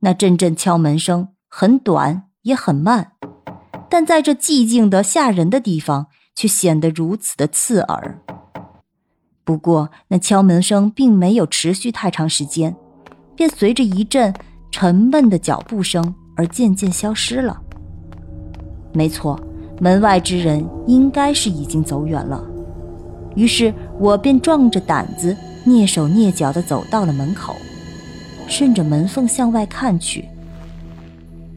[0.00, 3.12] 那阵阵敲门声很短也很慢，
[3.88, 8.20] 但在这寂静的吓人的地方，却显得如此的刺耳。
[9.44, 12.76] 不过，那敲门声并没有持续太长时间，
[13.34, 14.32] 便随着一阵
[14.70, 17.60] 沉闷的脚步声而渐渐消失了。
[18.92, 19.40] 没错，
[19.80, 22.44] 门外之人应该是已经走远了。
[23.34, 27.56] 于是我便壮着胆子，蹑手蹑脚地走到了门口。
[28.48, 30.24] 顺着门缝向外看去，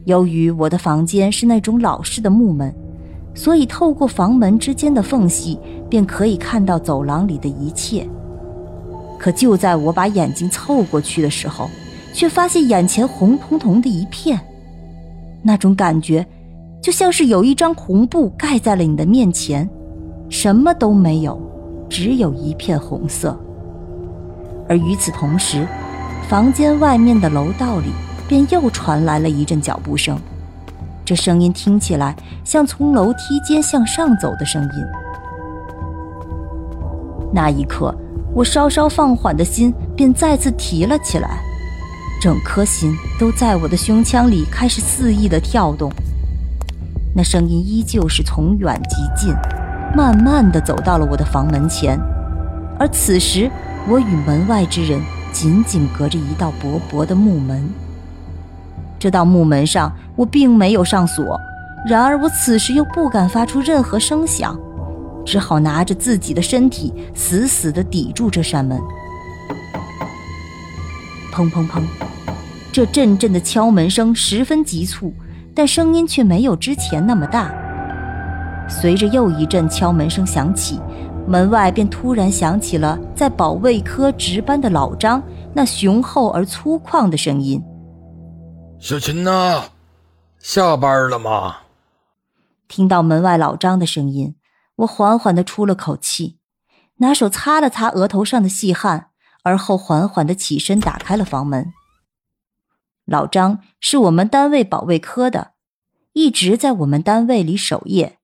[0.04, 2.72] 由于我的房间是那种老式的木门，
[3.34, 8.06] 所以透过房门之间的缝隙，便可以看到走廊里的一切。
[9.18, 11.68] 可就在我把眼睛凑过去的时候，
[12.12, 14.38] 却发现眼前红彤彤的一片，
[15.42, 16.26] 那种感觉，
[16.82, 19.68] 就像是有一张红布盖在了你的面前，
[20.28, 21.40] 什么都没有，
[21.88, 23.38] 只有一片红色。
[24.68, 25.66] 而与此同时，
[26.32, 27.92] 房间外面的楼道里，
[28.26, 30.18] 便又传来了一阵脚步声。
[31.04, 34.70] 这声音听起来像从楼梯间向上走的声音。
[37.34, 37.94] 那一刻，
[38.34, 41.38] 我稍稍放缓的心便再次提了起来，
[42.18, 45.92] 整颗心都在我的胸腔里开始肆意的跳动。
[47.14, 49.34] 那声音依旧是从远及近，
[49.94, 52.00] 慢慢的走到了我的房门前，
[52.78, 53.50] 而此时
[53.86, 54.98] 我与门外之人。
[55.32, 57.68] 紧紧隔着一道薄薄的木门。
[58.98, 61.40] 这道木门上我并没有上锁，
[61.88, 64.56] 然而我此时又不敢发出任何声响，
[65.24, 68.78] 只好拿着自己的身体死死地抵住这扇门。
[71.32, 71.82] 砰砰砰！
[72.70, 75.12] 这阵阵的敲门声十分急促，
[75.54, 77.50] 但声音却没有之前那么大。
[78.68, 80.78] 随着又一阵敲门声响起。
[81.26, 85.22] 门外便突然响起了在保卫科值班的老张
[85.54, 87.62] 那雄厚而粗犷的声音
[88.78, 89.64] ：“小琴呐，
[90.38, 91.58] 下班了吗？”
[92.68, 94.34] 听到门外老张的声音，
[94.76, 96.38] 我缓缓的出了口气，
[96.96, 99.10] 拿手擦了擦额头上的细汗，
[99.42, 101.72] 而后缓缓的起身打开了房门。
[103.04, 105.52] 老张是我们单位保卫科的，
[106.12, 108.18] 一直在我们单位里守夜，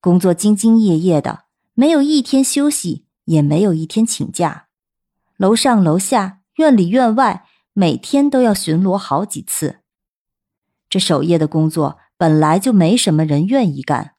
[0.00, 1.45] 工作兢兢业业的。
[1.78, 4.68] 没有一天休息，也没有一天请假。
[5.36, 7.44] 楼上楼下、院里院外，
[7.74, 9.80] 每天都要巡逻好几次。
[10.88, 14.14] 这守夜的工作本来就没什么人愿意干，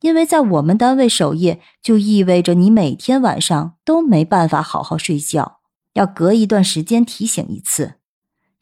[0.00, 5.58] 因为在我们单位守夜就意味着你每天晚上都没办法好好睡觉，
[5.92, 7.96] 要隔一段时间提醒一次。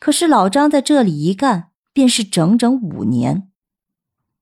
[0.00, 3.48] 可是老张在这里一干便是整整五年。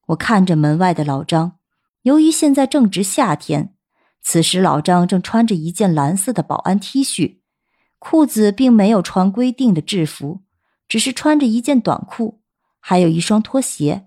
[0.07, 1.59] 我看着门外的老张，
[2.05, 3.72] 由于现在正值夏天。
[4.23, 7.39] 此时，老张正穿着一件蓝色的保安 T 恤，
[7.99, 10.43] 裤子并没有穿规定的制服，
[10.87, 12.41] 只是穿着一件短裤，
[12.79, 14.07] 还有一双拖鞋。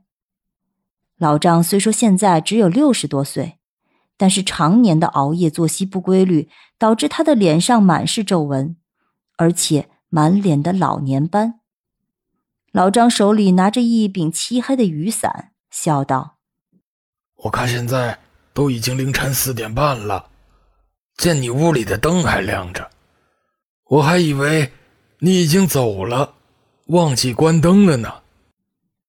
[1.18, 3.60] 老张虽说现在只有六十多岁，
[4.18, 8.78] 但是常年的熬夜、作息不规律，导致他的脸上满是皱纹，
[9.38, 11.60] 而且满脸的老年斑。
[12.72, 16.38] 老张手里拿着一柄漆黑的雨伞，笑道
[17.44, 18.20] ：“我看现在。”
[18.56, 20.30] 都已经凌晨四点半了，
[21.18, 22.90] 见你屋里的灯还亮着，
[23.84, 24.72] 我还以为
[25.20, 26.36] 你已经走了，
[26.86, 28.24] 忘记关灯了呢。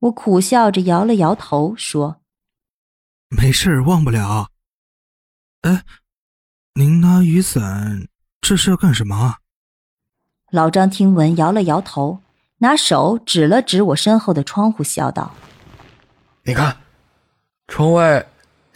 [0.00, 2.20] 我苦笑着摇了摇头，说
[3.30, 4.50] ：“没事，忘不了。”
[5.62, 5.84] 哎，
[6.74, 8.08] 您拿雨伞
[8.40, 9.36] 这是要干什么？
[10.50, 12.18] 老张听闻，摇了摇头，
[12.58, 15.32] 拿手指了指我身后的窗户，笑道
[16.42, 16.76] ：“你看，
[17.68, 18.26] 窗外。”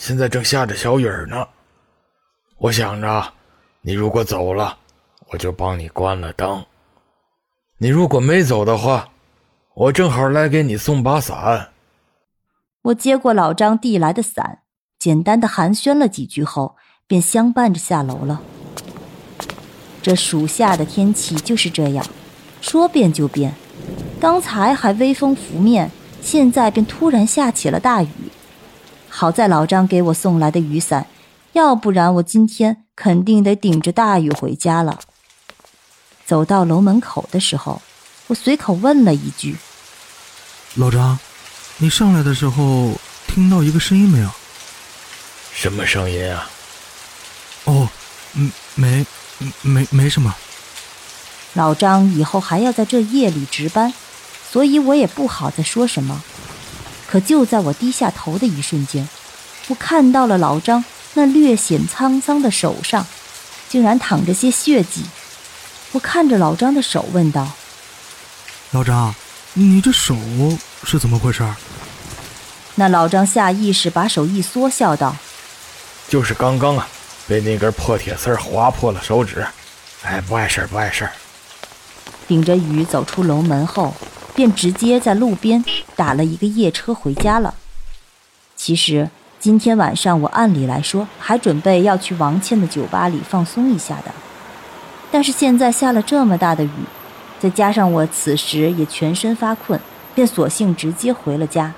[0.01, 1.47] 现在正下着小雨呢，
[2.57, 3.35] 我想着，
[3.83, 4.79] 你如果走了，
[5.29, 6.65] 我就帮你关了灯。
[7.77, 9.11] 你如果没走的话，
[9.75, 11.73] 我正好来给你送把伞。
[12.81, 14.61] 我接过老张递来的伞，
[14.99, 16.77] 简单的寒暄了几句后，
[17.07, 18.41] 便相伴着下楼了。
[20.01, 22.03] 这暑夏的天气就是这样，
[22.63, 23.55] 说变就变。
[24.19, 25.91] 刚才还微风拂面，
[26.23, 28.09] 现在便突然下起了大雨。
[29.11, 31.07] 好在老张给我送来的雨伞，
[31.53, 35.01] 要不然我今天肯定得顶着大雨回家了。
[36.25, 37.83] 走到楼门口的时候，
[38.29, 39.57] 我随口问了一句
[40.77, 41.19] ：“老张，
[41.79, 42.93] 你上来的时候
[43.27, 44.31] 听到一个声音没有？
[45.53, 46.49] 什么声音啊？
[47.65, 47.89] 哦，
[48.35, 49.05] 嗯，没，
[49.63, 50.35] 没，没什么。
[51.55, 53.93] 老张以后还要在这夜里值班，
[54.49, 56.23] 所以我也不好再说什么。
[57.11, 59.09] 可就在我低下头的一瞬间，
[59.67, 60.85] 我看到了老张
[61.15, 63.05] 那略显沧桑的手上，
[63.69, 65.03] 竟然淌着些血迹。
[65.91, 67.51] 我看着老张的手，问道
[68.71, 69.13] ：“老张，
[69.55, 70.17] 你这手
[70.85, 71.45] 是怎么回事？”
[72.77, 75.17] 那老张下意识把手一缩，笑道
[76.09, 76.87] ：“就是刚刚啊，
[77.27, 79.45] 被那根破铁丝划破了手指。
[80.03, 81.11] 哎，不碍事儿，不碍事儿。”
[82.29, 83.93] 顶着雨走出楼门后，
[84.41, 85.63] 便直接在路边
[85.95, 87.53] 打了一个夜车回家了。
[88.57, 94.11] 其实今天晚上我按理来说还准备要去王倩的酒吧里放松一下的。
[95.11, 96.71] 但是现在下了这么大的雨，
[97.39, 99.79] 再加上我此时也全身发困，
[100.15, 101.75] 便索性直接回了家。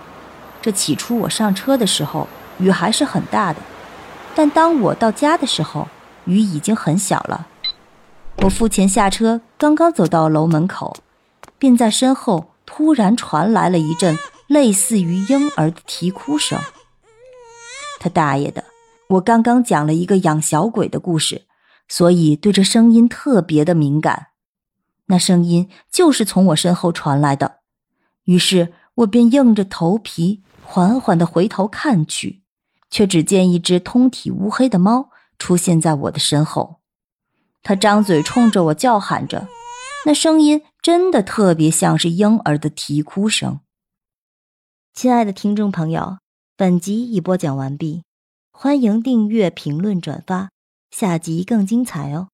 [0.60, 2.28] 这起初我上车的时候，
[2.58, 3.58] 雨还是很大的，
[4.36, 5.88] 但当我到家的时候，
[6.26, 7.48] 雨已经很小了。
[8.44, 10.96] 我付钱下车，刚刚走到楼门口，
[11.58, 16.58] 便在身后突然传来了一阵类似于婴儿的啼哭声。
[18.00, 18.64] 他大爷的！
[19.10, 21.42] 我刚刚讲了一个养小鬼的故事。
[21.88, 24.28] 所以对这声音特别的敏感，
[25.06, 27.56] 那声音就是从我身后传来的。
[28.24, 32.42] 于是我便硬着头皮缓缓地回头看去，
[32.88, 36.80] 却只见一只通体乌黑的猫出现在我的身后。
[37.62, 39.46] 它张嘴冲着我叫喊着，
[40.06, 43.60] 那声音真的特别像是婴儿的啼哭声。
[44.92, 46.18] 亲爱的听众朋友，
[46.56, 48.02] 本集已播讲完毕，
[48.50, 50.50] 欢迎订阅、评论、转发。
[50.90, 52.30] 下集更精彩哦！